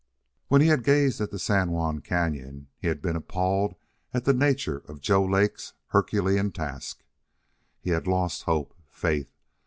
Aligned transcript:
When 0.47 0.61
he 0.61 0.67
had 0.69 0.83
gazed 0.83 1.21
at 1.21 1.29
the 1.29 1.37
San 1.37 1.69
Juan 1.69 2.01
Cañon 2.01 2.65
he 2.79 2.87
had 2.87 3.03
been 3.03 3.15
appalled 3.15 3.75
at 4.15 4.25
the 4.25 4.33
nature 4.33 4.79
of 4.87 4.99
Joe 4.99 5.23
Lake's 5.23 5.73
Herculean 5.89 6.51
task. 6.51 7.03
He 7.79 7.91
had 7.91 8.07
lost 8.07 8.45
hope, 8.45 8.73
faith. 8.89 9.31